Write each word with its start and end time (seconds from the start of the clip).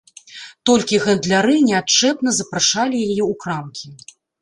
Толькі 0.69 0.99
гандляры 1.03 1.55
неадчэпна 1.69 2.29
запрашалі 2.41 3.07
яе 3.07 3.23
ў 3.31 3.33
крамкі. 3.47 3.97